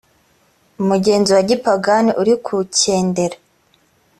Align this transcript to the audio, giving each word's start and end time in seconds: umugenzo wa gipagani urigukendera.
umugenzo 0.81 1.29
wa 1.37 1.43
gipagani 1.49 2.11
urigukendera. 2.21 3.37